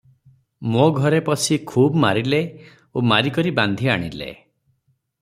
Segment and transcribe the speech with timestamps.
[0.75, 2.39] ମୋ ଘରେ ପଶି ଖୁବ୍ ମାରିଲେ
[2.95, 4.31] ଓ ମାରି କରି ବାନ୍ଧି ଆଣିଲେ।